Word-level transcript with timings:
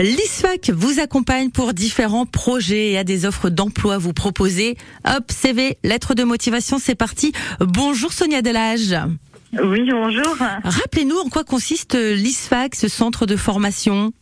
L'ISFAC 0.00 0.70
vous 0.70 0.98
accompagne 0.98 1.50
pour 1.50 1.72
différents 1.72 2.26
projets 2.26 2.90
et 2.90 2.98
à 2.98 3.04
des 3.04 3.26
offres 3.26 3.48
d'emploi 3.48 3.96
vous 3.96 4.12
proposez. 4.12 4.76
Hop, 5.06 5.30
CV, 5.30 5.78
lettre 5.84 6.14
de 6.14 6.24
motivation, 6.24 6.78
c'est 6.80 6.96
parti. 6.96 7.32
Bonjour 7.60 8.12
Sonia 8.12 8.42
Delage. 8.42 8.96
Oui, 9.52 9.88
bonjour. 9.88 10.36
Rappelez-nous 10.64 11.16
en 11.16 11.28
quoi 11.28 11.44
consiste 11.44 11.94
l'ISFAC, 11.94 12.74
ce 12.74 12.88
centre 12.88 13.24
de 13.24 13.36
formation? 13.36 14.12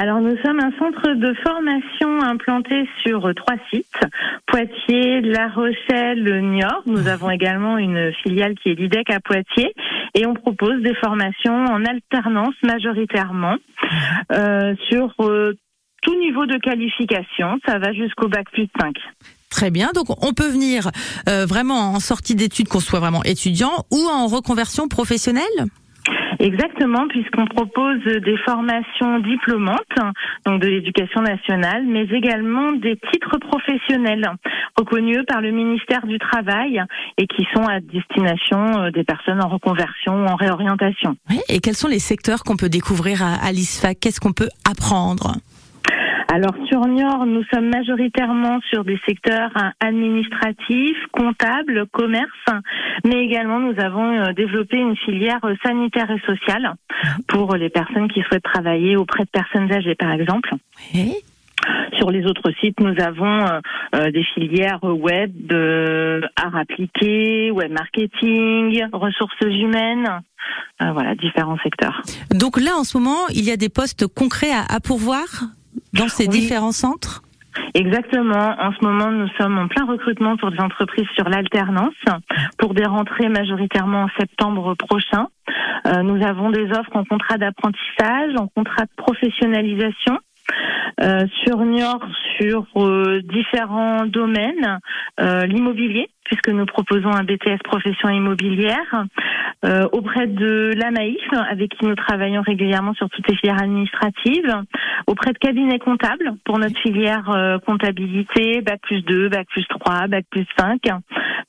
Alors 0.00 0.22
nous 0.22 0.34
sommes 0.42 0.60
un 0.60 0.72
centre 0.78 1.12
de 1.12 1.34
formation 1.42 2.22
implanté 2.22 2.88
sur 3.06 3.20
trois 3.36 3.58
sites, 3.68 4.00
Poitiers, 4.46 5.20
La 5.20 5.48
Rochelle, 5.48 6.40
Niort. 6.40 6.84
Nous 6.86 7.06
avons 7.06 7.28
également 7.28 7.76
une 7.76 8.10
filiale 8.22 8.54
qui 8.54 8.70
est 8.70 8.76
l'IDEC 8.76 9.10
à 9.10 9.20
Poitiers 9.20 9.74
et 10.14 10.24
on 10.24 10.32
propose 10.32 10.80
des 10.82 10.94
formations 10.94 11.66
en 11.66 11.84
alternance 11.84 12.54
majoritairement 12.62 13.56
euh, 14.32 14.74
sur 14.88 15.12
euh, 15.20 15.52
tout 16.00 16.18
niveau 16.18 16.46
de 16.46 16.56
qualification. 16.56 17.58
Ça 17.66 17.78
va 17.78 17.92
jusqu'au 17.92 18.28
bac 18.28 18.46
plus 18.54 18.68
5. 18.80 18.96
Très 19.50 19.70
bien, 19.70 19.90
donc 19.94 20.06
on 20.26 20.32
peut 20.32 20.48
venir 20.48 20.90
euh, 21.28 21.44
vraiment 21.44 21.92
en 21.92 22.00
sortie 22.00 22.36
d'études, 22.36 22.68
qu'on 22.68 22.80
soit 22.80 23.00
vraiment 23.00 23.22
étudiant, 23.24 23.84
ou 23.90 24.08
en 24.10 24.28
reconversion 24.28 24.88
professionnelle? 24.88 25.66
Exactement, 26.40 27.06
puisqu'on 27.08 27.44
propose 27.44 28.02
des 28.02 28.36
formations 28.46 29.18
diplômantes, 29.20 29.76
donc 30.46 30.62
de 30.62 30.68
l'éducation 30.68 31.20
nationale, 31.20 31.84
mais 31.86 32.04
également 32.04 32.72
des 32.72 32.98
titres 33.12 33.36
professionnels 33.38 34.26
reconnus 34.76 35.20
par 35.28 35.42
le 35.42 35.50
ministère 35.50 36.06
du 36.06 36.18
Travail 36.18 36.82
et 37.18 37.26
qui 37.26 37.46
sont 37.54 37.64
à 37.64 37.80
destination 37.80 38.80
euh, 38.80 38.90
des 38.90 39.04
personnes 39.04 39.42
en 39.42 39.48
reconversion 39.48 40.24
ou 40.24 40.26
en 40.26 40.36
réorientation. 40.36 41.16
et 41.50 41.60
quels 41.60 41.76
sont 41.76 41.88
les 41.88 41.98
secteurs 41.98 42.42
qu'on 42.42 42.56
peut 42.56 42.70
découvrir 42.70 43.22
à, 43.22 43.34
à 43.34 43.50
Qu'est-ce 44.00 44.20
qu'on 44.20 44.32
peut 44.32 44.48
apprendre? 44.68 45.34
Alors 46.32 46.54
sur 46.68 46.86
Niort, 46.86 47.26
nous 47.26 47.42
sommes 47.52 47.70
majoritairement 47.70 48.60
sur 48.70 48.84
des 48.84 49.00
secteurs 49.04 49.50
hein, 49.56 49.72
administratifs, 49.80 51.04
comptables, 51.10 51.86
commerce, 51.92 52.30
mais 53.04 53.24
également 53.24 53.58
nous 53.58 53.74
avons 53.80 54.12
euh, 54.12 54.32
développé 54.32 54.76
une 54.76 54.96
filière 54.96 55.44
euh, 55.44 55.54
sanitaire 55.64 56.08
et 56.08 56.20
sociale 56.20 56.74
pour 57.26 57.56
les 57.56 57.68
personnes 57.68 58.06
qui 58.08 58.22
souhaitent 58.22 58.44
travailler 58.44 58.96
auprès 58.96 59.24
de 59.24 59.30
personnes 59.30 59.72
âgées, 59.72 59.96
par 59.96 60.12
exemple. 60.12 60.50
Sur 61.98 62.12
les 62.12 62.24
autres 62.24 62.52
sites, 62.60 62.78
nous 62.78 62.94
avons 63.02 63.46
euh, 63.96 64.10
des 64.12 64.24
filières 64.34 64.84
web, 64.84 65.32
de 65.34 66.22
art 66.36 66.54
appliqué, 66.54 67.50
web 67.50 67.72
marketing, 67.72 68.84
ressources 68.92 69.40
humaines, 69.40 70.08
voilà, 70.78 71.16
différents 71.16 71.58
secteurs. 71.62 72.02
Donc 72.30 72.58
là, 72.58 72.76
en 72.76 72.84
ce 72.84 72.96
moment, 72.96 73.26
il 73.34 73.44
y 73.44 73.50
a 73.50 73.56
des 73.56 73.68
postes 73.68 74.06
concrets 74.06 74.52
à, 74.52 74.62
à 74.72 74.80
pourvoir? 74.80 75.26
Dans 75.92 76.08
ces 76.08 76.28
différents 76.28 76.72
centres 76.72 77.22
Exactement. 77.74 78.54
En 78.58 78.72
ce 78.72 78.84
moment, 78.84 79.10
nous 79.10 79.28
sommes 79.38 79.58
en 79.58 79.68
plein 79.68 79.84
recrutement 79.84 80.36
pour 80.36 80.50
des 80.50 80.60
entreprises 80.60 81.08
sur 81.14 81.28
l'alternance, 81.28 81.94
pour 82.58 82.74
des 82.74 82.84
rentrées 82.84 83.28
majoritairement 83.28 84.04
en 84.04 84.08
septembre 84.18 84.74
prochain. 84.74 85.28
Euh, 85.86 86.02
nous 86.02 86.24
avons 86.24 86.50
des 86.50 86.66
offres 86.70 86.94
en 86.94 87.04
contrat 87.04 87.38
d'apprentissage, 87.38 88.34
en 88.36 88.48
contrat 88.48 88.84
de 88.84 88.90
professionnalisation. 88.96 90.18
Euh, 91.02 91.26
sur 91.44 91.58
Niort, 91.64 92.04
sur 92.38 92.66
euh, 92.76 93.22
différents 93.22 94.04
domaines, 94.04 94.80
euh, 95.20 95.46
l'immobilier, 95.46 96.10
puisque 96.40 96.56
nous 96.56 96.66
proposons 96.66 97.10
un 97.10 97.24
BTS 97.24 97.58
profession 97.64 98.08
immobilière, 98.08 99.04
euh, 99.64 99.86
auprès 99.92 100.26
de 100.26 100.72
l'AMAIF, 100.76 101.20
avec 101.50 101.70
qui 101.70 101.86
nous 101.86 101.94
travaillons 101.94 102.42
régulièrement 102.42 102.94
sur 102.94 103.08
toutes 103.10 103.28
les 103.28 103.36
filières 103.36 103.62
administratives, 103.62 104.54
auprès 105.06 105.32
de 105.32 105.38
cabinets 105.38 105.78
comptables 105.78 106.34
pour 106.44 106.58
notre 106.58 106.78
filière 106.80 107.30
euh, 107.30 107.58
comptabilité, 107.58 108.60
Bac 108.62 108.80
plus 108.82 109.02
2, 109.02 109.28
Bac 109.28 109.48
plus 109.48 109.66
3, 109.68 110.06
Bac 110.08 110.24
plus 110.30 110.46
5. 110.58 110.80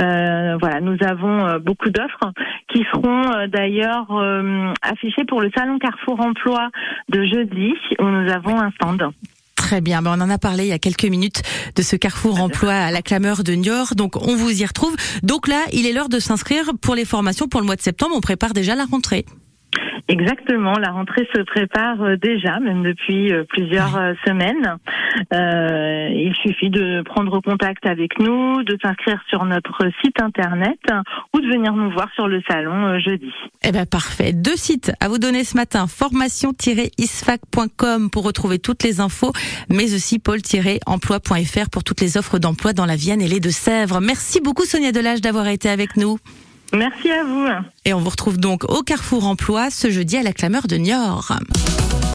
Euh, 0.00 0.56
voilà, 0.60 0.80
nous 0.80 0.96
avons 1.02 1.58
beaucoup 1.58 1.90
d'offres 1.90 2.32
qui 2.68 2.84
seront 2.92 3.46
d'ailleurs 3.48 4.12
affichées 4.82 5.24
pour 5.24 5.40
le 5.40 5.50
salon 5.56 5.78
Carrefour 5.78 6.20
Emploi 6.20 6.68
de 7.08 7.24
jeudi, 7.24 7.74
où 7.98 8.04
nous 8.04 8.30
avons 8.30 8.60
un 8.60 8.70
stand. 8.72 9.10
Très 9.66 9.80
bien, 9.80 10.00
ben, 10.00 10.16
on 10.16 10.22
en 10.22 10.30
a 10.30 10.38
parlé 10.38 10.66
il 10.66 10.68
y 10.68 10.72
a 10.72 10.78
quelques 10.78 11.06
minutes 11.06 11.42
de 11.74 11.82
ce 11.82 11.96
carrefour 11.96 12.40
emploi 12.40 12.72
à 12.72 12.92
la 12.92 13.02
clameur 13.02 13.42
de 13.42 13.52
Niort, 13.54 13.96
donc 13.96 14.14
on 14.14 14.36
vous 14.36 14.62
y 14.62 14.64
retrouve. 14.64 14.94
Donc 15.24 15.48
là, 15.48 15.64
il 15.72 15.86
est 15.86 15.92
l'heure 15.92 16.08
de 16.08 16.20
s'inscrire 16.20 16.70
pour 16.80 16.94
les 16.94 17.04
formations 17.04 17.48
pour 17.48 17.58
le 17.58 17.66
mois 17.66 17.74
de 17.74 17.82
septembre, 17.82 18.14
on 18.16 18.20
prépare 18.20 18.52
déjà 18.52 18.76
la 18.76 18.84
rentrée. 18.84 19.26
Exactement, 20.08 20.78
la 20.78 20.92
rentrée 20.92 21.28
se 21.34 21.40
prépare 21.42 22.00
euh, 22.00 22.16
déjà, 22.16 22.60
même 22.60 22.84
depuis 22.84 23.32
euh, 23.32 23.42
plusieurs 23.48 23.96
euh, 23.96 24.12
semaines. 24.24 24.76
Euh, 25.34 26.08
il 26.12 26.32
suffit 26.36 26.70
de 26.70 27.02
prendre 27.02 27.40
contact 27.40 27.84
avec 27.86 28.20
nous, 28.20 28.62
de 28.62 28.78
s'inscrire 28.80 29.20
sur 29.28 29.44
notre 29.44 29.90
site 30.04 30.22
internet 30.22 30.78
ou 31.34 31.40
de 31.40 31.48
venir 31.48 31.72
nous 31.72 31.90
voir 31.90 32.08
sur 32.14 32.28
le 32.28 32.40
salon 32.48 33.00
jeudi. 33.00 33.32
Eh 33.64 33.72
ben 33.72 33.84
parfait. 33.84 34.32
Deux 34.32 34.54
sites 34.54 34.92
à 35.00 35.08
vous 35.08 35.18
donner 35.18 35.42
ce 35.42 35.56
matin 35.56 35.88
formation-isfac.com 35.88 38.10
pour 38.10 38.24
retrouver 38.24 38.60
toutes 38.60 38.84
les 38.84 39.00
infos, 39.00 39.32
mais 39.68 39.92
aussi 39.92 40.20
pôle-emploi.fr 40.20 41.70
pour 41.70 41.82
toutes 41.82 42.00
les 42.00 42.16
offres 42.16 42.38
d'emploi 42.38 42.72
dans 42.72 42.86
la 42.86 42.94
Vienne 42.94 43.20
et 43.20 43.28
les 43.28 43.40
Deux-Sèvres. 43.40 44.00
Merci 44.00 44.40
beaucoup 44.40 44.66
Sonia 44.66 44.92
Delage 44.92 45.20
d'avoir 45.20 45.48
été 45.48 45.68
avec 45.68 45.96
nous. 45.96 46.20
Merci 46.72 47.10
à 47.10 47.24
vous. 47.24 47.46
Et 47.84 47.94
on 47.94 48.00
vous 48.00 48.10
retrouve 48.10 48.38
donc 48.38 48.64
au 48.64 48.82
Carrefour 48.82 49.26
Emploi 49.26 49.70
ce 49.70 49.90
jeudi 49.90 50.16
à 50.16 50.22
la 50.22 50.32
clameur 50.32 50.66
de 50.66 50.76
Niort. 50.76 51.32